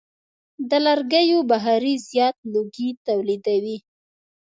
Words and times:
د 0.69 0.71
لرګیو 0.85 1.39
بخاري 1.51 1.93
زیات 2.09 2.37
لوګی 2.53 2.89
تولیدوي. 3.07 3.77